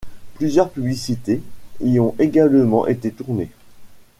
Plusieurs 0.33 0.71
publicités 0.71 1.43
y 1.79 1.99
ont 1.99 2.15
également 2.17 2.87
été 2.87 3.11
tournées. 3.11 3.51